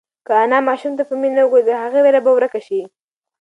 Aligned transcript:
که 0.25 0.33
انا 0.43 0.59
ماشوم 0.67 0.93
ته 0.97 1.03
په 1.09 1.13
مینه 1.21 1.41
وگوري، 1.45 1.63
د 1.67 1.71
هغه 1.83 1.99
وېره 2.03 2.21
به 2.25 2.31
ورکه 2.35 2.59
شي. 2.67 2.81